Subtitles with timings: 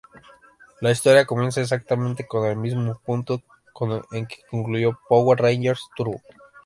[0.79, 3.43] La historia comienza exactamente en el mismo punto
[4.11, 6.19] en que concluyó "Power Rangers Turbo".